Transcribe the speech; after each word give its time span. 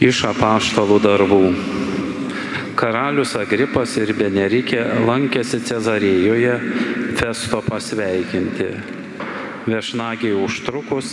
Iš 0.00 0.22
apaštalų 0.30 0.96
darbų. 1.04 1.40
Karalius 2.72 3.34
Agripas 3.36 3.98
ir 4.00 4.14
Benerikė 4.16 4.80
lankėsi 5.04 5.58
Cezarėjoje 5.68 6.54
Festo 7.18 7.60
pasveikinti. 7.66 8.70
Viešnagiai 9.66 10.32
užtrukus, 10.40 11.12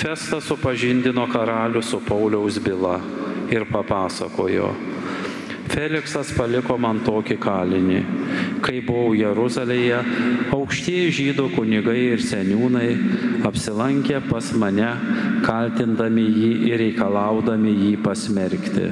Festas 0.00 0.48
supažindino 0.48 1.26
karalių 1.28 1.84
su 1.84 2.00
Pauliaus 2.00 2.56
byla 2.64 2.96
ir 3.52 3.68
papasakojo. 3.68 4.72
Feliksas 5.68 6.32
paliko 6.32 6.78
man 6.80 7.04
tokį 7.04 7.36
kalinį. 7.44 8.00
Kai 8.64 8.78
buvau 8.80 9.12
Jeruzalėje, 9.12 9.98
aukštieji 10.56 11.10
žydų 11.18 11.50
kunigai 11.52 11.98
ir 12.14 12.22
seniūnai 12.24 12.86
apsilankė 13.44 14.22
pas 14.24 14.48
mane, 14.56 14.88
kaltindami 15.44 16.24
jį 16.24 16.52
ir 16.70 16.80
reikalaudami 16.80 17.74
jį 17.82 17.92
pasmerkti. 18.06 18.88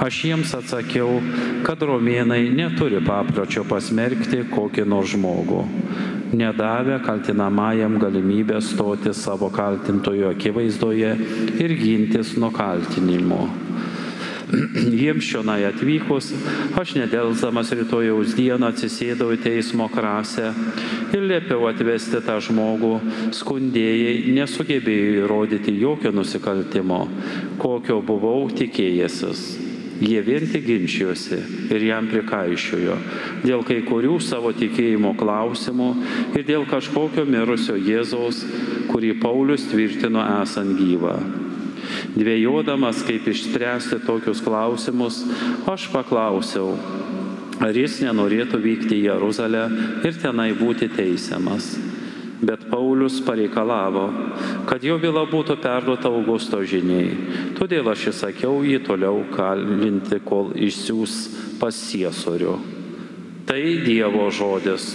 Aš 0.00 0.22
jiems 0.24 0.54
atsakiau, 0.56 1.18
kad 1.66 1.84
romėnai 1.84 2.46
neturi 2.54 3.02
papročio 3.04 3.66
pasmerkti 3.68 4.44
kokį 4.54 4.88
nors 4.88 5.12
žmogų, 5.12 5.62
nedavę 6.32 7.00
kaltinamajam 7.04 8.00
galimybę 8.00 8.62
stoti 8.64 9.12
savo 9.12 9.52
kaltintojo 9.52 10.32
akivaizdoje 10.32 11.16
ir 11.60 11.80
gintis 11.82 12.38
nuo 12.40 12.54
kaltinimo. 12.54 13.67
Jiems 14.48 15.26
šionai 15.28 15.66
atvykus, 15.68 16.30
aš 16.80 16.94
nedelsdamas 16.96 17.72
rytojaus 17.76 18.32
dieną 18.36 18.70
atsisėdau 18.72 19.34
į 19.34 19.42
teismo 19.44 19.88
krasę 19.92 20.52
ir 21.12 21.26
liepiau 21.28 21.66
atvesti 21.68 22.22
tą 22.24 22.38
žmogų, 22.46 22.94
skundėjai 23.36 24.32
nesugebėjo 24.38 25.24
įrodyti 25.24 25.74
jokio 25.82 26.12
nusikaltimo, 26.16 27.04
kokio 27.60 28.00
buvau 28.00 28.48
tikėjęsis. 28.56 29.48
Jie 29.98 30.20
vien 30.22 30.44
tik 30.46 30.62
ginčijosi 30.62 31.40
ir 31.74 31.84
jam 31.88 32.06
prikaišiojo 32.06 32.94
dėl 33.42 33.64
kai 33.66 33.80
kurių 33.82 34.20
savo 34.22 34.52
tikėjimo 34.54 35.10
klausimų 35.18 35.88
ir 36.38 36.46
dėl 36.46 36.68
kažkokio 36.70 37.26
mirusio 37.26 37.74
Jėzaus, 37.74 38.44
kurį 38.92 39.16
Paulius 39.18 39.66
tvirtino 39.72 40.22
esant 40.38 40.78
gyvą. 40.78 41.18
Dvėjodamas, 42.16 43.02
kaip 43.06 43.26
išspręsti 43.28 44.00
tokius 44.06 44.40
klausimus, 44.44 45.20
aš 45.68 45.88
paklausiau, 45.92 46.72
ar 47.60 47.76
jis 47.76 48.00
nenorėtų 48.06 48.60
vykti 48.62 48.96
į 48.96 49.04
Jeruzalę 49.10 49.66
ir 50.06 50.18
tenai 50.22 50.52
būti 50.56 50.88
teisiamas. 50.94 51.74
Bet 52.38 52.68
Paulius 52.70 53.18
pareikalavo, 53.26 54.04
kad 54.70 54.84
jo 54.86 54.94
byla 55.02 55.24
būtų 55.26 55.56
perduota 55.58 56.06
Augusto 56.06 56.60
žiniai. 56.62 57.10
Todėl 57.58 57.90
aš 57.90 58.12
įsakiau 58.12 58.62
jį 58.62 58.78
toliau 58.86 59.24
kalinti, 59.34 60.20
kol 60.22 60.52
išsiūs 60.54 61.16
pas 61.58 61.74
Ciesorių. 61.74 62.54
Tai 63.48 63.62
Dievo 63.82 64.28
žodis. 64.30 64.92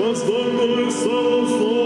was 0.00 0.24
the 0.24 0.42
grace 0.50 1.83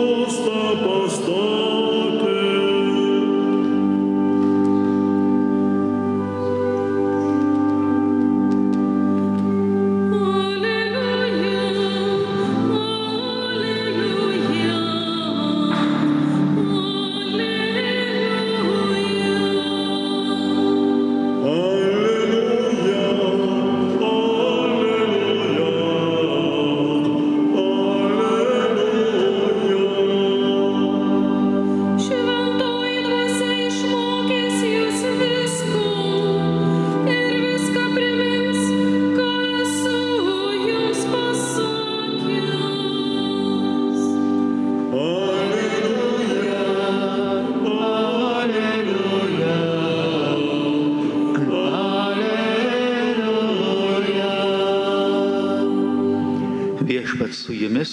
Viešpats 56.88 57.44
su 57.44 57.52
jumis. 57.52 57.90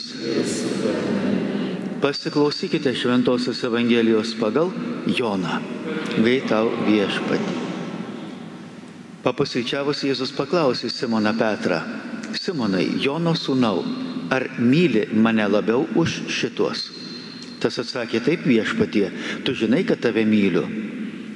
Pasiklausykite 2.01 2.93
Šventojios 2.95 3.63
Evangelijos 3.63 4.31
pagal 4.39 4.69
Joną. 5.17 5.57
Gaitau 6.23 6.69
viešpatį. 6.85 7.55
Papusryčiavus 9.25 10.05
Jėzus 10.07 10.31
paklausė 10.37 10.87
Simoną 10.93 11.33
Petrą. 11.35 11.81
Simonai, 12.39 12.85
Jono 13.03 13.33
sūnau, 13.35 13.81
ar 14.31 14.47
myli 14.59 15.07
mane 15.11 15.49
labiau 15.49 15.83
už 15.99 16.21
šitos? 16.31 16.85
Tas 17.59 17.81
atsakė, 17.81 18.21
taip 18.23 18.47
viešpatie, 18.47 19.09
tu 19.43 19.57
žinai, 19.57 19.83
kad 19.83 19.99
tave 20.05 20.23
myliu. 20.29 20.63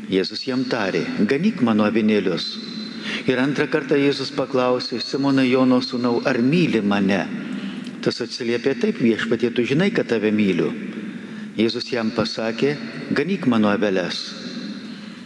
Jėzus 0.07 0.45
jam 0.47 0.63
tarė, 0.69 1.03
ganyk 1.27 1.59
mano 1.65 1.83
avinėlius. 1.89 2.53
Ir 3.27 3.41
antrą 3.41 3.67
kartą 3.67 3.99
Jėzus 3.99 4.31
paklausė, 4.37 5.01
Simonai 5.03 5.49
Jono 5.49 5.81
sūnau, 5.83 6.21
ar 6.29 6.39
myli 6.45 6.79
mane? 6.85 7.38
Tas 8.03 8.21
atsiliepė 8.23 8.75
taip, 8.79 8.99
viešpatie, 9.03 9.51
tu 9.51 9.65
žinai, 9.67 9.89
kad 9.91 10.07
tave 10.07 10.31
myliu. 10.31 10.69
Jėzus 11.59 11.89
jam 11.91 12.13
pasakė, 12.15 12.75
ganyk 13.11 13.47
mano 13.51 13.67
abeles. 13.73 14.21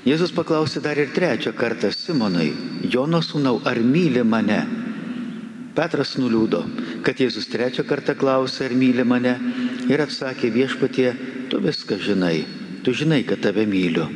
Jėzus 0.04 0.34
paklausė 0.36 0.82
dar 0.84 0.98
ir 1.00 1.14
trečią 1.16 1.54
kartą, 1.56 1.92
Simonai, 1.94 2.50
Jono 2.90 3.22
sūnau, 3.24 3.62
ar 3.70 3.78
myli 3.80 4.24
mane? 4.26 4.64
Petras 5.78 6.18
nuliūdo, 6.18 6.64
kad 7.06 7.22
Jėzus 7.22 7.48
trečią 7.54 7.86
kartą 7.88 8.18
klausė, 8.18 8.66
ar 8.68 8.76
myli 8.78 9.06
mane 9.06 9.38
ir 9.90 10.04
atsakė 10.04 10.52
viešpatie, 10.54 11.14
tu 11.50 11.62
viską 11.62 12.02
žinai, 12.02 12.44
tu 12.84 12.94
žinai, 12.94 13.22
kad 13.30 13.46
tave 13.46 13.68
myliu. 13.70 14.10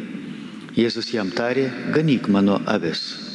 Jėzus 0.77 1.13
jam 1.13 1.31
tarė, 1.33 1.69
ganyk 1.93 2.27
mano 2.29 2.59
avis. 2.65 3.26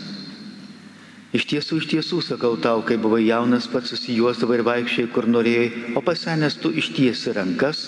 Iš 1.32 1.46
tiesų, 1.48 1.78
iš 1.80 1.86
tiesų, 1.88 2.18
sakau 2.20 2.56
tau, 2.60 2.82
kai 2.84 2.98
buvai 3.00 3.22
jaunas, 3.24 3.64
pats 3.72 3.94
susijuosdavai 3.94 4.58
ir 4.58 4.64
vaikščiai, 4.66 5.08
kur 5.14 5.24
norėjai, 5.24 5.94
o 5.96 6.02
pasenęs 6.04 6.58
tu 6.60 6.68
ištiesi 6.76 7.32
rankas, 7.32 7.86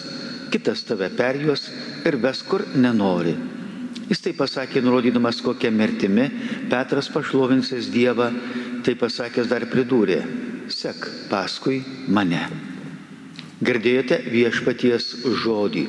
kitas 0.52 0.80
tave 0.88 1.10
perjuos 1.12 1.66
ir 2.08 2.16
ves 2.22 2.40
kur 2.48 2.64
nenori. 2.72 3.34
Jis 4.08 4.20
tai 4.24 4.32
pasakė, 4.36 4.80
nurodydamas 4.84 5.40
kokią 5.44 5.70
mirtimi 5.72 6.26
Petras 6.72 7.10
pašlovinsis 7.12 7.90
Dievą, 7.92 8.30
tai 8.84 8.96
pasakęs 9.00 9.48
dar 9.48 9.64
pridūrė, 9.68 10.20
sek 10.72 11.04
paskui 11.28 11.82
mane. 12.08 12.42
Girdėjote 13.64 14.22
viešpaties 14.28 15.10
žodį, 15.44 15.84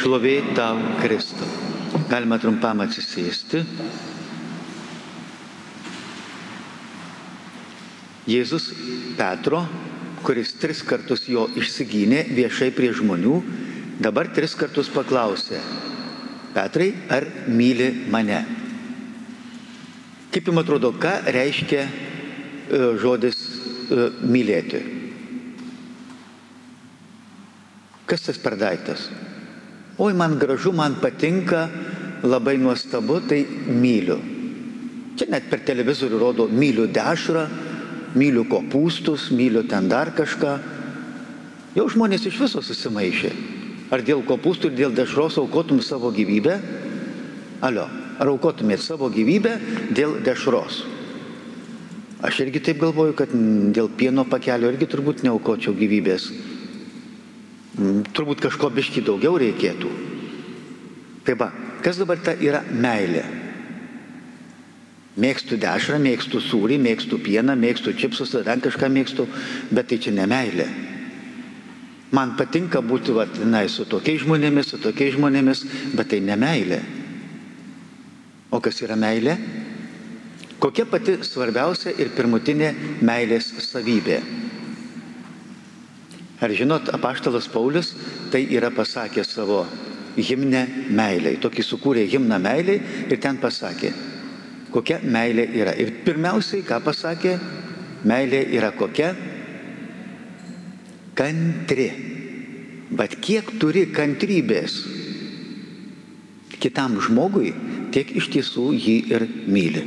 šlovė 0.00 0.36
tau 0.56 0.76
Kristau. 1.00 1.48
Galima 2.08 2.38
trumpam 2.40 2.84
atsisėsti. 2.84 3.64
Jėzus 8.28 8.68
Petro, 9.16 9.62
kuris 10.20 10.52
tris 10.60 10.82
kartus 10.84 11.24
jo 11.30 11.46
išsigynė 11.56 12.26
viešai 12.36 12.68
prie 12.76 12.90
žmonių, 12.92 13.38
dabar 14.04 14.28
tris 14.36 14.52
kartus 14.58 14.90
paklausė, 14.92 15.60
Petrai, 16.52 16.90
ar 17.12 17.24
myli 17.48 17.88
mane? 18.10 18.38
Kaip 20.32 20.48
jums 20.48 20.60
atrodo, 20.60 20.90
ką 21.00 21.12
reiškia 21.32 21.82
e, 21.84 21.90
žodis 23.00 23.36
e, 23.38 24.08
mylėti? 24.28 24.80
Kas 28.08 28.24
tas 28.24 28.40
per 28.40 28.56
daiktas? 28.60 29.06
Oi, 30.00 30.12
man 30.16 30.36
gražu, 30.40 30.72
man 30.72 30.96
patinka, 31.00 31.66
labai 32.24 32.56
nuostabu, 32.60 33.20
tai 33.28 33.42
myliu. 33.68 34.18
Čia 35.18 35.28
net 35.32 35.48
per 35.50 35.64
televizorių 35.66 36.20
rodo 36.20 36.46
myliu 36.48 36.86
dešrą, 36.92 37.46
myliu 38.16 38.44
kopūstus, 38.48 39.28
myliu 39.34 39.64
ten 39.68 39.88
dar 39.90 40.12
kažką. 40.16 40.56
Jau 41.76 41.86
žmonės 41.92 42.26
iš 42.28 42.38
viso 42.40 42.62
susimaišė. 42.64 43.32
Ar 43.92 44.04
dėl 44.04 44.22
kopūstų 44.28 44.70
ir 44.70 44.76
dėl 44.82 44.94
dešros 44.96 45.38
aukotum 45.40 45.80
savo 45.84 46.10
gyvybę? 46.12 46.58
Alio, 47.64 47.86
ar 48.20 48.30
aukotumėt 48.32 48.84
savo 48.84 49.08
gyvybę 49.12 49.56
dėl 49.96 50.18
dešros? 50.24 50.82
Aš 52.24 52.40
irgi 52.42 52.60
taip 52.66 52.80
galvoju, 52.82 53.14
kad 53.14 53.30
dėl 53.74 53.88
pieno 53.94 54.24
pakelio 54.26 54.72
irgi 54.72 54.88
turbūt 54.90 55.22
neaukočiau 55.22 55.76
gyvybės. 55.78 56.32
Mm, 57.78 58.02
Turbūt 58.10 58.42
kažko 58.42 58.72
biški 58.74 59.04
daugiau 59.06 59.38
reikėtų. 59.38 59.90
Tai 61.26 61.36
va, 61.38 61.52
kas 61.84 62.00
dabar 62.00 62.18
ta 62.18 62.34
yra 62.34 62.64
meilė? 62.72 63.22
Mėgstu 65.18 65.58
dešrą, 65.58 65.98
mėgstu 66.02 66.40
sūrį, 66.42 66.78
mėgstu 66.78 67.18
pieną, 67.18 67.56
mėgstu 67.58 67.94
čipsus, 67.98 68.36
dar 68.46 68.60
kažką 68.62 68.90
mėgstu, 68.94 69.26
bet 69.74 69.90
tai 69.90 69.98
čia 69.98 70.14
ne 70.14 70.28
meilė. 70.30 70.68
Man 72.14 72.36
patinka 72.38 72.80
būti 72.80 73.12
vat, 73.12 73.34
na, 73.44 73.64
su 73.68 73.84
tokiais 73.84 74.22
žmonėmis, 74.22 74.70
su 74.70 74.78
tokiais 74.80 75.16
žmonėmis, 75.16 75.64
bet 75.98 76.08
tai 76.14 76.22
ne 76.24 76.38
meilė. 76.40 76.78
O 78.54 78.62
kas 78.64 78.78
yra 78.80 78.96
meilė? 78.96 79.34
Kokia 80.58 80.86
pati 80.88 81.18
svarbiausia 81.26 81.92
ir 82.00 82.14
pirmutinė 82.16 82.70
meilės 83.04 83.50
savybė? 83.66 84.22
Ar 86.38 86.54
žinot, 86.54 86.88
apaštalas 86.94 87.50
Paulius 87.50 87.92
tai 88.32 88.44
yra 88.54 88.70
pasakęs 88.70 89.34
savo 89.34 89.64
himne 90.16 90.64
meiliai. 90.90 91.38
Tokį 91.42 91.64
sukūrė 91.66 92.06
himną 92.10 92.38
meiliai 92.42 92.80
ir 93.10 93.20
ten 93.22 93.38
pasakė, 93.42 93.92
kokia 94.72 95.00
meilė 95.02 95.48
yra. 95.60 95.74
Ir 95.78 95.92
pirmiausiai, 96.04 96.64
ką 96.66 96.80
pasakė, 96.84 97.38
meilė 98.08 98.44
yra 98.58 98.72
kokia? 98.76 99.14
Kantri. 101.18 101.88
Bet 102.88 103.18
kiek 103.20 103.50
turi 103.60 103.88
kantrybės 103.92 104.78
kitam 106.58 106.98
žmogui, 107.02 107.52
tiek 107.94 108.10
iš 108.18 108.28
tiesų 108.34 108.66
jį 108.74 108.96
ir 109.12 109.24
myli. 109.46 109.84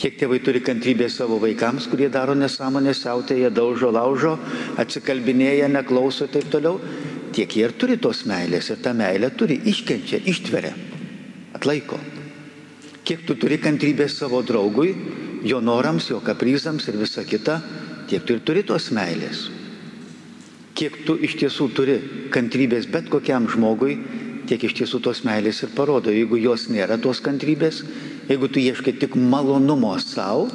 Kiek 0.00 0.16
tėvai 0.16 0.38
turi 0.44 0.62
kantrybės 0.64 1.18
savo 1.20 1.36
vaikams, 1.42 1.86
kurie 1.92 2.08
daro 2.12 2.34
nesąmonę, 2.36 2.94
siautėje, 2.96 3.50
daužo, 3.52 3.90
laužo, 3.92 4.36
atsikalbinėja, 4.80 5.68
neklauso 5.68 6.24
ir 6.24 6.32
taip 6.36 6.48
toliau, 6.52 6.78
tiek 7.36 7.52
jie 7.56 7.66
ir 7.66 7.76
turi 7.76 7.98
tos 8.00 8.24
meilės 8.28 8.72
ir 8.72 8.80
tą 8.80 8.94
meilę 8.96 9.28
turi, 9.36 9.60
iškenčia, 9.72 10.22
ištveria, 10.32 10.72
atlaiko. 11.58 12.00
Kiek 13.10 13.24
tu 13.26 13.34
turi 13.34 13.56
kantrybės 13.58 14.20
savo 14.20 14.38
draugui, 14.46 14.92
jo 15.42 15.56
norams, 15.58 16.12
jo 16.12 16.20
kaprizams 16.22 16.84
ir 16.86 16.98
visa 17.00 17.24
kita, 17.26 17.56
tiek 18.06 18.22
tu 18.22 18.36
ir 18.36 18.44
turi 18.46 18.62
tos 18.62 18.92
meilės. 18.94 19.48
Kiek 20.78 21.00
tu 21.08 21.16
iš 21.18 21.34
tiesų 21.40 21.66
turi 21.74 21.96
kantrybės 22.30 22.86
bet 22.86 23.10
kokiam 23.10 23.48
žmogui, 23.50 23.96
tiek 24.46 24.62
iš 24.62 24.76
tiesų 24.78 25.02
tos 25.08 25.24
meilės 25.26 25.64
ir 25.66 25.74
parodo. 25.74 26.14
Jeigu 26.14 26.38
jos 26.38 26.68
nėra 26.70 27.00
tos 27.02 27.18
kantrybės, 27.26 27.82
jeigu 28.30 28.46
tu 28.46 28.62
ieškai 28.62 28.94
tik 29.02 29.18
malonumo 29.18 29.96
savo, 29.98 30.46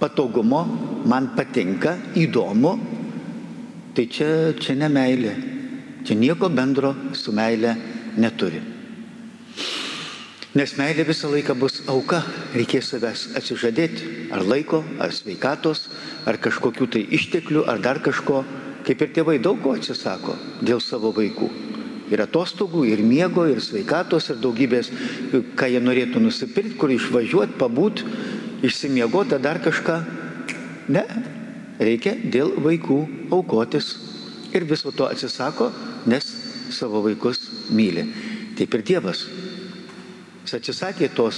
patogumo, 0.00 0.64
man 1.04 1.34
patinka, 1.36 1.98
įdomu, 2.16 2.78
tai 3.92 4.08
čia, 4.08 4.32
čia 4.56 4.80
ne 4.80 4.88
meilė. 4.88 5.38
Čia 6.00 6.16
nieko 6.16 6.48
bendro 6.48 6.96
su 7.12 7.36
meilė 7.36 7.76
neturi. 8.16 8.69
Nes 10.50 10.72
meilė 10.74 11.04
visą 11.06 11.28
laiką 11.30 11.54
bus 11.54 11.76
auka, 11.86 12.24
reikės 12.58 12.88
savęs 12.90 13.28
atsižadėti, 13.38 14.30
ar 14.34 14.42
laiko, 14.42 14.80
ar 14.98 15.12
sveikatos, 15.14 15.84
ar 16.26 16.40
kažkokių 16.42 16.88
tai 16.90 17.02
išteklių, 17.06 17.62
ar 17.70 17.78
dar 17.78 18.00
kažko, 18.02 18.40
kaip 18.82 19.04
ir 19.04 19.12
tėvai 19.14 19.36
daug 19.38 19.60
ko 19.62 19.76
atsisako 19.78 20.34
dėl 20.66 20.82
savo 20.82 21.12
vaikų. 21.14 21.46
Ir 22.10 22.24
atostogų, 22.24 22.82
ir 22.90 22.98
miego, 23.06 23.44
ir 23.46 23.60
sveikatos, 23.62 24.26
ir 24.32 24.40
daugybės, 24.42 24.90
ką 25.54 25.68
jie 25.70 25.82
norėtų 25.84 26.18
nusipirkti, 26.24 26.74
kur 26.80 26.90
išvažiuoti, 26.90 27.54
pabūt, 27.60 28.02
išsimiegoti, 28.66 29.38
dar 29.38 29.62
kažką. 29.62 30.00
Ne, 30.90 31.04
reikia 31.78 32.16
dėl 32.18 32.56
vaikų 32.58 32.98
aukotis. 33.30 33.92
Ir 34.50 34.66
viso 34.66 34.90
to 34.90 35.06
atsisako, 35.06 35.70
nes 36.10 36.26
savo 36.74 37.04
vaikus 37.06 37.38
myli. 37.70 38.08
Taip 38.58 38.74
ir 38.74 38.82
Dievas. 38.90 39.28
Jis 40.50 40.56
atsisakė 40.58 41.06
tos 41.14 41.36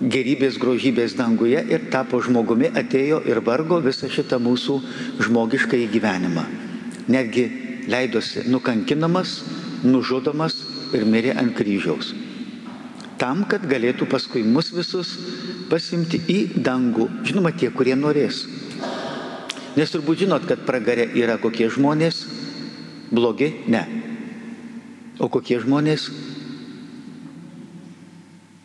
gerybės, 0.00 0.54
grožybės 0.56 1.12
danguje 1.12 1.60
ir 1.74 1.82
tapo 1.92 2.22
žmogumi, 2.24 2.70
atėjo 2.72 3.18
ir 3.28 3.42
vargo 3.44 3.82
visą 3.84 4.08
šitą 4.08 4.38
mūsų 4.40 4.76
žmogišką 5.26 5.76
gyvenimą. 5.92 6.46
Netgi 7.12 7.44
leidosi 7.92 8.46
nukankinamas, 8.48 9.34
nužudomas 9.84 10.56
ir 10.96 11.04
mirė 11.04 11.36
ant 11.36 11.52
kryžiaus. 11.52 12.14
Tam, 13.20 13.44
kad 13.44 13.68
galėtų 13.68 14.08
paskui 14.08 14.40
mus 14.40 14.72
visus 14.72 15.12
pasimti 15.68 16.24
į 16.32 16.40
dangų. 16.64 17.10
Žinoma, 17.28 17.52
tie, 17.52 17.68
kurie 17.68 17.92
norės. 17.92 18.46
Nes 19.76 19.92
turbūt 19.92 20.24
žinot, 20.24 20.48
kad 20.48 20.64
pragarė 20.64 21.10
yra 21.12 21.36
kokie 21.36 21.68
žmonės 21.68 22.24
blogi? 23.12 23.52
Ne. 23.68 23.84
O 25.20 25.28
kokie 25.28 25.60
žmonės? 25.60 26.08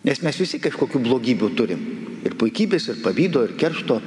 Nes 0.07 0.21
mes 0.23 0.37
visi 0.39 0.59
kažkokių 0.63 1.01
blogybių 1.03 1.49
turim. 1.57 1.81
Ir 2.23 2.35
puikybės, 2.39 2.87
ir 2.93 3.01
pavydo, 3.03 3.43
ir 3.43 3.57
keršto, 3.59 3.99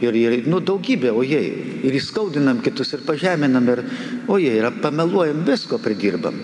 ir, 0.00 0.16
ir 0.16 0.48
nu, 0.48 0.62
daugybė, 0.64 1.12
o 1.12 1.22
jie. 1.26 1.42
Ir 1.84 1.96
įskaudinam 1.98 2.62
kitus, 2.64 2.94
ir 2.96 3.04
pažeminam, 3.04 3.68
ir, 3.68 3.84
o 4.32 4.38
jie, 4.40 4.54
ir 4.56 4.68
pameluojam, 4.80 5.44
visko 5.46 5.78
pridirbam. 5.82 6.38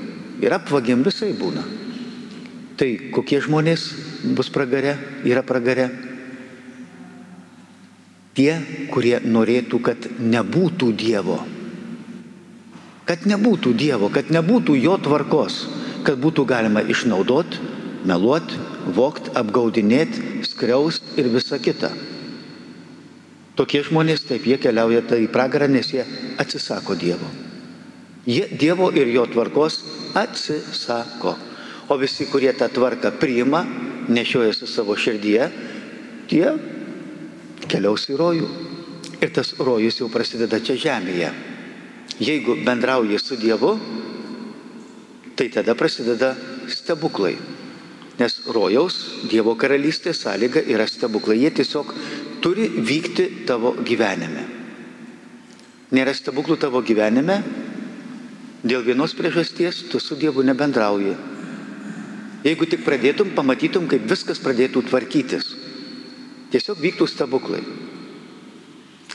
Ir 0.44 0.54
apvagiam 0.54 1.00
visai 1.06 1.32
būna. 1.36 1.64
Tai 2.78 2.90
kokie 3.16 3.40
žmonės 3.42 3.88
bus 4.38 4.52
pragare, 4.54 4.94
yra 5.26 5.42
pragare? 5.42 5.88
Tie, 8.38 8.52
kurie 8.92 9.16
norėtų, 9.24 9.80
kad 9.82 10.04
nebūtų 10.20 10.92
Dievo. 10.94 11.40
Kad 13.08 13.24
nebūtų 13.26 13.72
Dievo, 13.74 14.12
kad 14.14 14.28
nebūtų 14.30 14.76
jo 14.78 14.94
tvarkos, 15.02 15.62
kad 16.06 16.20
būtų 16.22 16.44
galima 16.46 16.84
išnaudoti, 16.84 17.58
meluoti, 18.06 18.67
vokt, 18.94 19.32
apgaudinėti, 19.38 20.44
skriaust 20.48 21.18
ir 21.20 21.28
visa 21.32 21.58
kita. 21.62 21.90
Tokie 23.58 23.82
žmonės 23.82 24.22
taip 24.28 24.46
jie 24.46 24.58
keliauja 24.62 25.02
tai 25.02 25.24
į 25.24 25.32
pragarą, 25.34 25.66
nes 25.70 25.90
jie 25.90 26.04
atsisako 26.38 26.94
Dievo. 26.94 27.26
Jie 28.28 28.46
Dievo 28.60 28.92
ir 28.94 29.10
jo 29.10 29.24
tvarkos 29.26 29.80
atsisako. 30.18 31.34
O 31.88 31.96
visi, 31.98 32.28
kurie 32.30 32.52
tą 32.54 32.68
tvarką 32.70 33.14
priima, 33.18 33.64
nešiojasi 34.08 34.68
savo 34.68 34.94
širdyje, 34.96 35.48
tie 36.30 36.52
keliaus 37.68 38.06
į 38.12 38.18
rojų. 38.20 38.48
Ir 39.18 39.32
tas 39.34 39.54
rojus 39.58 39.98
jau 39.98 40.06
prasideda 40.12 40.60
čia 40.62 40.76
žemėje. 40.78 41.32
Jeigu 42.22 42.60
bendrauji 42.66 43.18
su 43.18 43.38
Dievu, 43.40 43.74
tai 45.34 45.48
tada 45.54 45.74
prasideda 45.74 46.36
stebuklai. 46.70 47.34
Nes 48.18 48.34
rojaus 48.50 48.98
Dievo 49.30 49.54
karalystės 49.54 50.24
sąlyga 50.24 50.64
yra 50.66 50.86
stebuklai. 50.90 51.38
Jie 51.44 51.52
tiesiog 51.60 51.92
turi 52.42 52.66
vykti 52.66 53.46
tavo 53.46 53.76
gyvenime. 53.86 54.44
Nėra 55.94 56.12
stebuklų 56.12 56.58
tavo 56.60 56.82
gyvenime, 56.84 57.38
dėl 58.66 58.82
vienos 58.84 59.14
priežasties 59.16 59.86
tu 59.88 60.00
su 60.02 60.18
Dievu 60.18 60.42
nebendrauji. 60.44 61.14
Jeigu 62.44 62.66
tik 62.70 62.84
pradėtum, 62.86 63.32
pamatytum, 63.34 63.88
kaip 63.90 64.04
viskas 64.10 64.42
pradėtų 64.42 64.84
tvarkytis. 64.90 65.54
Tiesiog 66.52 66.78
vyktų 66.82 67.08
stebuklai. 67.10 67.62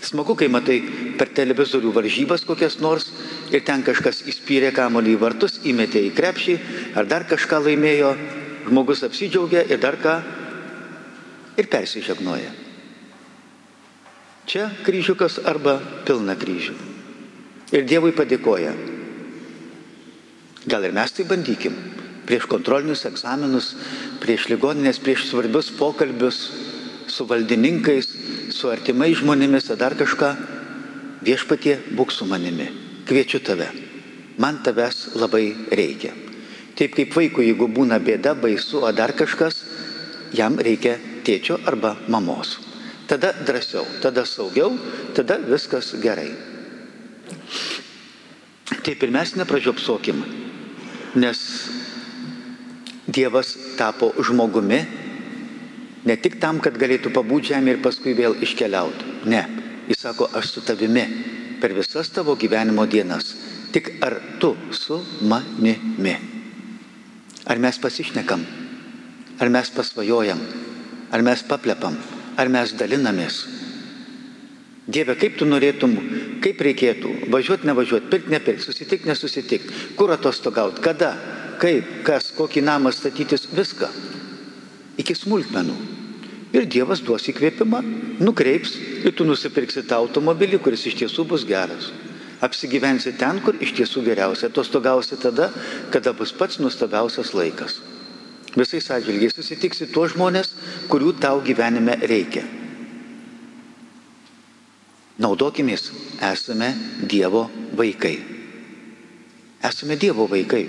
Smagu, 0.04 0.36
kai 0.36 0.50
matai 0.52 0.82
per 1.18 1.30
televizorių 1.32 1.94
varžybas 1.96 2.44
kokias 2.44 2.80
nors 2.84 3.08
ir 3.54 3.64
ten 3.64 3.84
kažkas 3.86 4.26
įspyrė 4.28 4.74
kamolį 4.76 5.16
į 5.16 5.20
vartus, 5.22 5.60
įmetė 5.64 6.02
į 6.10 6.12
krepšį 6.18 6.56
ar 7.00 7.08
dar 7.08 7.24
kažką 7.30 7.62
laimėjo, 7.64 8.12
žmogus 8.68 9.04
apsidžiaugia 9.06 9.66
ir 9.70 9.82
dar 9.82 9.98
ką 10.02 10.18
ir 11.58 11.70
persižegnoja. 11.70 12.52
Čia 14.50 14.68
kryžiukas 14.84 15.40
arba 15.48 15.78
pilna 16.08 16.36
kryžių. 16.36 16.76
Ir 17.74 17.86
Dievui 17.88 18.12
padėkoja. 18.16 18.74
Gal 20.70 20.88
ir 20.88 20.96
mes 20.96 21.16
tai 21.16 21.26
bandykim. 21.28 21.76
Prieš 22.28 22.48
kontrolinius 22.48 23.04
egzaminus, 23.08 23.74
prieš 24.24 24.48
ligoninės, 24.52 25.02
prieš 25.04 25.28
svarbius 25.32 25.72
pokalbius 25.76 26.40
su 27.12 27.28
valdininkais, 27.28 28.08
su 28.56 28.72
artimais 28.72 29.20
žmonėmis, 29.20 29.72
ar 29.74 29.82
dar 29.82 29.98
kažką. 30.00 30.34
Viešpatie, 31.24 31.80
būk 31.96 32.12
su 32.12 32.28
manimi. 32.28 32.70
Kviečiu 33.08 33.44
tave. 33.44 33.72
Man 34.40 34.64
tavęs 34.64 35.14
labai 35.20 35.46
reikia. 35.72 36.23
Taip 36.74 36.96
kaip 36.98 37.14
vaikui, 37.14 37.52
jeigu 37.52 37.68
būna 37.70 38.00
bėda, 38.02 38.34
baisu, 38.40 38.82
ar 38.88 38.96
dar 38.98 39.14
kažkas, 39.14 39.60
jam 40.34 40.58
reikia 40.58 40.98
tėčio 41.26 41.60
arba 41.70 41.94
mamos. 42.10 42.58
Tada 43.08 43.34
drąsiau, 43.46 43.86
tada 44.02 44.26
saugiau, 44.26 44.74
tada 45.14 45.38
viskas 45.38 45.94
gerai. 46.02 46.32
Taip 48.84 49.04
ir 49.04 49.14
mes 49.14 49.36
nepražiopsokim, 49.38 50.24
nes 51.20 51.40
Dievas 53.14 53.54
tapo 53.78 54.14
žmogumi 54.18 54.80
ne 56.08 56.16
tik 56.18 56.40
tam, 56.42 56.58
kad 56.64 56.80
galėtų 56.80 57.12
pabūti 57.14 57.52
žemė 57.54 57.76
ir 57.76 57.82
paskui 57.84 58.16
vėl 58.18 58.40
iškeliauti. 58.42 59.28
Ne, 59.30 59.44
jis 59.92 60.02
sako, 60.08 60.32
aš 60.34 60.56
su 60.56 60.66
tavimi 60.66 61.06
per 61.62 61.76
visas 61.78 62.10
tavo 62.16 62.38
gyvenimo 62.40 62.88
dienas. 62.90 63.36
Tik 63.76 63.98
ar 64.02 64.18
tu 64.40 64.56
su 64.72 65.04
manimi? 65.22 66.33
Ar 67.46 67.60
mes 67.60 67.80
pasišnekam? 67.80 68.44
Ar 69.40 69.50
mes 69.52 69.72
pasvajojam? 69.76 70.40
Ar 71.12 71.22
mes 71.22 71.44
paplepam? 71.44 71.98
Ar 72.40 72.50
mes 72.50 72.74
dalinamės? 72.80 73.44
Dieve, 74.88 75.16
kaip 75.16 75.38
tu 75.40 75.48
norėtum, 75.48 75.94
kaip 76.44 76.60
reikėtų 76.60 77.30
važiuoti, 77.32 77.68
nevažiuoti, 77.70 78.10
pirkti, 78.12 78.32
nepirkti, 78.34 78.66
susitikti, 78.66 79.08
nesusitikti, 79.08 79.78
kur 79.96 80.12
atostogauti, 80.12 80.84
kada, 80.84 81.14
kaip, 81.62 81.88
kas, 82.04 82.34
kokį 82.36 82.66
namą 82.68 82.92
statytis, 82.92 83.48
viską. 83.56 83.88
Iki 85.00 85.16
smulkmenų. 85.16 85.76
Ir 86.54 86.68
Dievas 86.70 87.02
duos 87.02 87.26
įkvėpimą, 87.32 87.80
nukreips 88.22 88.76
ir 89.08 89.16
tu 89.16 89.26
nusipirksi 89.26 89.86
tą 89.88 90.02
automobilį, 90.04 90.60
kuris 90.62 90.84
iš 90.90 91.00
tiesų 91.00 91.26
bus 91.32 91.48
geras. 91.48 91.90
Apsigyvensi 92.44 93.14
ten, 93.16 93.40
kur 93.44 93.56
iš 93.64 93.72
tiesų 93.78 94.04
geriausia. 94.04 94.50
Atostogausi 94.52 95.16
tada, 95.22 95.48
kada 95.94 96.12
bus 96.18 96.34
pats 96.36 96.60
nuostabiausias 96.60 97.32
laikas. 97.38 97.80
Visais 98.54 98.90
atžvilgiais 98.92 99.34
susitiksi 99.34 99.88
tuos 99.94 100.14
žmonės, 100.14 100.52
kurių 100.92 101.16
tau 101.24 101.40
gyvenime 101.46 101.96
reikia. 102.04 102.44
Naudokimės, 105.24 105.92
esame 106.26 106.74
Dievo 107.10 107.48
vaikai. 107.78 108.18
Esame 109.64 109.98
Dievo 109.98 110.28
vaikai. 110.30 110.66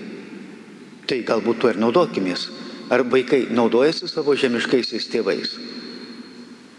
Tai 1.04 1.18
galbūt 1.26 1.60
tuo 1.60 1.72
ir 1.72 1.80
naudokimės. 1.80 2.48
Ar 2.92 3.02
vaikai 3.08 3.46
naudojasi 3.50 4.08
savo 4.08 4.36
žemiškaisiais 4.36 5.08
tėvais? 5.10 5.56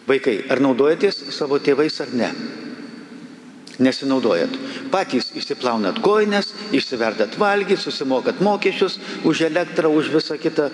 Vaikai, 0.05 0.39
ar 0.49 0.61
naudojatės 0.61 1.25
savo 1.33 1.59
tėvais 1.59 1.97
ar 2.01 2.13
ne? 2.13 2.29
Nesinaudojat. 3.79 4.53
Patys 4.93 5.31
išsiplaunat 5.35 5.99
koinės, 6.03 6.53
išsiverdat 6.75 7.35
valgyti, 7.39 7.81
susimokat 7.81 8.39
mokesčius 8.45 8.99
už 9.27 9.45
elektrą, 9.49 9.91
už 9.91 10.13
visą 10.15 10.39
kitą. 10.39 10.69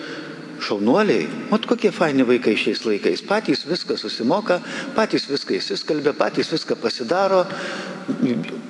Šaunuoliai, 0.62 1.25
mat 1.50 1.63
kokie 1.65 1.89
faini 1.89 2.22
vaikai 2.22 2.53
šiais 2.53 2.84
laikais. 2.86 3.24
Patys 3.25 3.63
viską 3.65 3.96
susimoka, 3.98 4.60
patys 4.93 5.25
viską 5.25 5.55
įsiskalbė, 5.58 6.13
patys 6.13 6.51
viską 6.53 6.77
pasidaro. 6.77 7.48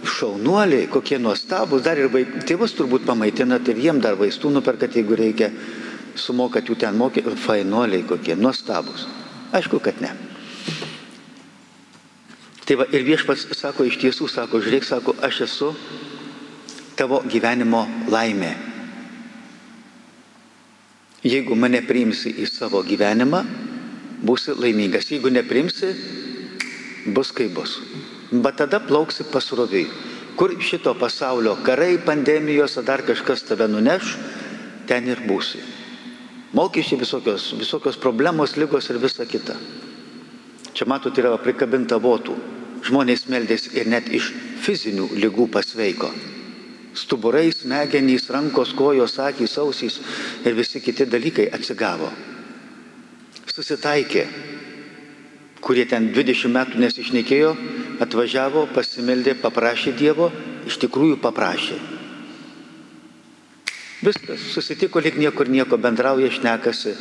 Šaunuoliai, 0.07 0.87
kokie 0.87 1.19
nuostabus, 1.19 1.83
dar 1.83 1.99
ir 1.99 2.07
vaik... 2.13 2.45
tėvus 2.47 2.77
turbūt 2.79 3.03
pamaitinat 3.09 3.67
ir 3.67 3.83
jiem 3.89 3.99
dar 3.99 4.15
vaistų 4.15 4.55
nuperkat, 4.55 4.95
jeigu 4.95 5.19
reikia, 5.19 5.51
sumokat 6.15 6.71
jų 6.71 6.79
ten 6.79 6.95
mokė, 6.95 7.27
fainuoliai 7.43 8.07
kokie, 8.07 8.39
nuostabus. 8.39 9.09
Aišku, 9.51 9.83
kad 9.83 9.99
ne. 9.99 10.15
Tai 12.71 12.77
va, 12.79 12.85
ir 12.95 13.01
viešpats 13.03 13.49
sako, 13.59 13.83
iš 13.83 13.97
tiesų 13.99 14.29
sako, 14.31 14.61
žiūrėk, 14.63 14.85
sako, 14.87 15.11
aš 15.27 15.41
esu 15.43 15.73
tavo 16.95 17.17
gyvenimo 17.27 17.81
laimė. 18.07 18.51
Jeigu 21.27 21.57
mane 21.59 21.81
priimsi 21.83 22.31
į 22.39 22.45
savo 22.47 22.79
gyvenimą, 22.87 23.41
būsi 24.23 24.55
laimingas. 24.55 25.09
Jeigu 25.11 25.33
neprimsi, 25.35 25.89
bus 27.11 27.33
kaip 27.35 27.51
bus. 27.57 27.73
Bet 28.31 28.61
tada 28.63 28.79
plauksi 28.79 29.27
pasroviui. 29.33 29.83
Kur 30.39 30.55
šito 30.63 30.95
pasaulio 30.95 31.57
karai, 31.67 31.97
pandemijos 31.99 32.77
ar 32.79 32.87
dar 32.87 33.03
kažkas 33.03 33.43
tave 33.49 33.67
nuneš, 33.67 34.15
ten 34.87 35.11
ir 35.11 35.25
būsi. 35.27 35.59
Mokesčiai 36.55 37.03
visokios, 37.03 37.51
visokios 37.59 37.99
problemos, 37.99 38.55
lygos 38.55 38.87
ir 38.95 39.03
visa 39.03 39.27
kita. 39.27 39.59
Čia 40.71 40.87
matot, 40.87 41.19
yra 41.19 41.35
prikabinta 41.35 41.99
votų. 41.99 42.39
Žmonės 42.81 43.27
meldės 43.29 43.67
ir 43.77 43.89
net 43.89 44.09
iš 44.09 44.31
fizinių 44.63 45.09
lygų 45.21 45.47
pasveiko. 45.53 46.09
Stuburai, 46.97 47.47
smegenys, 47.55 48.27
rankos, 48.33 48.73
kojos, 48.75 49.15
akys, 49.23 49.55
ausys 49.61 49.99
ir 50.43 50.57
visi 50.57 50.81
kiti 50.83 51.05
dalykai 51.07 51.47
atsigavo. 51.53 52.09
Susitaikė, 53.51 54.25
kurie 55.63 55.85
ten 55.87 56.09
20 56.11 56.51
metų 56.51 56.81
nesišnekėjo, 56.83 57.53
atvažiavo, 58.03 58.65
pasimeldė, 58.75 59.37
paprašė 59.39 59.95
Dievo, 59.95 60.31
iš 60.67 60.79
tikrųjų 60.81 61.21
paprašė. 61.23 61.79
Viskas, 64.01 64.41
susitiko 64.55 64.99
lyg 64.99 65.19
niekur 65.21 65.49
nieko, 65.53 65.77
bendrauja, 65.77 66.31
šnekasi, 66.33 66.95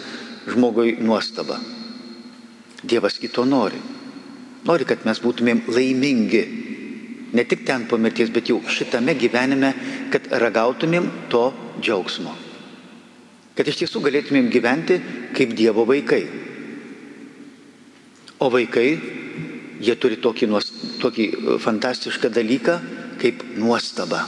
žmogui 0.53 0.99
nuostaba. 1.01 1.57
Dievas 2.85 3.17
kito 3.21 3.47
nori. 3.49 3.81
Nori, 4.69 4.85
kad 4.85 5.07
mes 5.09 5.21
būtumėm 5.23 5.65
laimingi. 5.73 6.43
Ne 7.33 7.45
tik 7.49 7.63
ten 7.65 7.87
po 7.89 7.97
mirties, 7.97 8.33
bet 8.35 8.51
jau 8.51 8.59
šitame 8.67 9.15
gyvenime, 9.17 9.73
kad 10.13 10.27
ragautumėm 10.43 11.07
to 11.33 11.45
džiaugsmo. 11.81 12.35
Kad 13.57 13.69
iš 13.71 13.83
tiesų 13.83 14.03
galėtumėm 14.05 14.51
gyventi 14.53 14.99
kaip 15.37 15.55
Dievo 15.57 15.87
vaikai. 15.89 16.25
O 18.41 18.49
vaikai, 18.53 18.89
jie 19.85 19.97
turi 20.01 20.19
tokį, 20.21 20.49
nuos, 20.49 20.71
tokį 21.01 21.27
fantastišką 21.61 22.31
dalyką 22.33 22.77
kaip 23.21 23.45
nuostaba. 23.61 24.25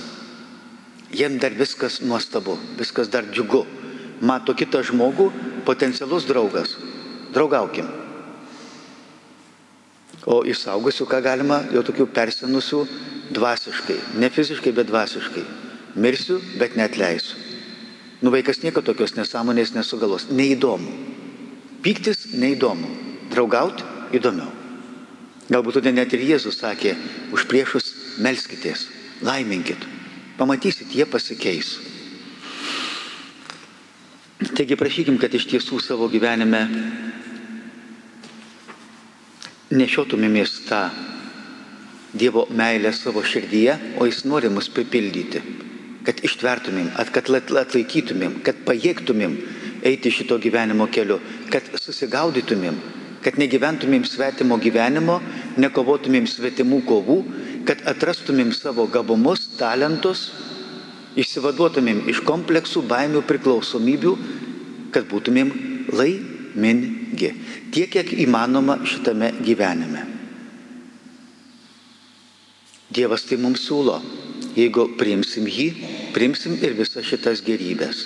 Jiem 1.12 1.38
dar 1.40 1.52
viskas 1.56 2.00
nuostabu, 2.04 2.56
viskas 2.78 3.10
dar 3.12 3.26
džiugu. 3.28 3.64
Mato 4.22 4.54
kitą 4.56 4.80
žmogų, 4.86 5.30
potencialus 5.66 6.28
draugas. 6.28 6.76
Draugaukim. 7.34 7.88
O 10.26 10.42
iš 10.46 10.62
saugusių, 10.62 11.06
ką 11.10 11.18
galima, 11.24 11.62
jau 11.74 11.82
tokių 11.82 12.06
persenusių 12.14 12.82
dvasiškai. 13.34 13.98
Ne 14.22 14.30
fiziškai, 14.30 14.72
bet 14.76 14.90
dvasiškai. 14.90 15.44
Mirsiu, 15.98 16.38
bet 16.60 16.76
net 16.78 16.96
leisiu. 16.96 17.40
Nu 18.22 18.30
vaikas 18.30 18.62
nieko 18.62 18.84
tokios 18.86 19.16
nesąmonės 19.16 19.74
nesugalos. 19.74 20.28
Neįdomu. 20.30 20.92
Pyktis 21.82 22.28
neįdomu, 22.38 22.86
draugauti 23.32 23.82
įdomiau. 24.14 24.52
Galbūt 25.50 25.80
todėl 25.80 25.96
net 25.96 26.12
ir 26.14 26.22
Jėzus 26.22 26.60
sakė, 26.62 26.94
už 27.34 27.48
priešus 27.50 27.88
melskitės, 28.22 28.86
laiminkit, 29.26 29.82
pamatysit, 30.38 30.94
jie 30.94 31.04
pasikeis. 31.10 31.74
Taigi 34.52 34.78
prašykim, 34.78 35.18
kad 35.18 35.34
iš 35.34 35.48
tiesų 35.50 35.80
savo 35.82 36.06
gyvenime 36.12 36.62
nešiotumėmės 39.72 40.60
tą 40.68 40.82
Dievo 42.12 42.44
meilę 42.52 42.90
savo 42.92 43.22
širdyje, 43.24 43.78
o 43.96 44.04
Jis 44.04 44.26
nori 44.28 44.50
mus 44.52 44.66
pripildyti, 44.68 45.40
kad 46.04 46.18
ištvertumėm, 46.20 46.90
kad 47.12 47.30
at- 47.32 47.52
atlaikytumėm, 47.62 48.42
kad 48.44 48.58
pajėgtumėm 48.66 49.36
eiti 49.82 50.12
šito 50.12 50.36
gyvenimo 50.36 50.86
keliu, 50.92 51.16
kad 51.48 51.64
susigaudytumėm, 51.80 52.76
kad 53.24 53.38
negyventumėm 53.40 54.04
svetimo 54.04 54.58
gyvenimo, 54.60 55.22
nekovotumėm 55.56 56.28
svetimų 56.28 56.82
kovų, 56.84 57.18
kad 57.64 57.80
atrastumėm 57.88 58.52
savo 58.52 58.86
gabumus, 58.86 59.48
talentus, 59.56 60.32
išsivaduotumėm 61.16 62.04
iš 62.12 62.20
kompleksų, 62.28 62.84
baimių, 62.92 63.24
priklausomybių, 63.24 64.16
kad 64.92 65.08
būtumėm 65.08 65.56
laimingi. 65.96 66.41
Tiek, 66.56 67.92
kiek 67.92 68.12
įmanoma 68.24 68.80
šitame 68.88 69.32
gyvenime. 69.44 70.04
Dievas 72.92 73.24
tai 73.24 73.38
mums 73.40 73.64
siūlo. 73.64 74.00
Jeigu 74.52 74.90
priimsim 75.00 75.46
jį, 75.48 75.68
priimsim 76.12 76.58
ir 76.60 76.74
visas 76.76 77.06
šitas 77.08 77.40
gerybės. 77.46 78.04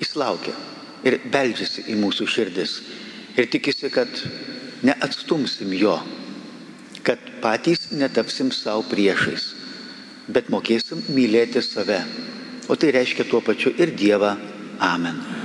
Jis 0.00 0.16
laukia 0.18 0.56
ir 1.06 1.20
beldžiasi 1.30 1.86
į 1.92 1.98
mūsų 2.00 2.26
širdis. 2.26 2.80
Ir 3.38 3.46
tikisi, 3.52 3.90
kad 3.94 4.10
neatstumsim 4.82 5.70
jo, 5.78 5.94
kad 7.06 7.22
patys 7.44 7.90
netapsim 7.94 8.50
savo 8.52 8.82
priešais, 8.90 9.52
bet 10.28 10.50
mokėsim 10.50 11.04
mylėti 11.14 11.62
save. 11.62 12.02
O 12.70 12.76
tai 12.78 12.90
reiškia 12.94 13.28
tuo 13.30 13.42
pačiu 13.44 13.72
ir 13.78 13.94
Dievą. 13.98 14.34
Amen. 14.80 15.39